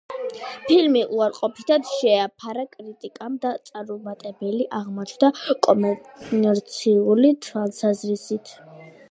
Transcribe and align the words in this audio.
ფილმი 0.67 1.01
უარყოფითად 1.17 1.83
შეაფასა 1.89 2.65
კრიტიკამ 2.77 3.35
და 3.43 3.51
წარუმატებელი 3.71 4.67
აღმოჩნდა 4.79 5.31
კომერციული 5.69 7.33
თვალსაზრისით. 7.49 8.57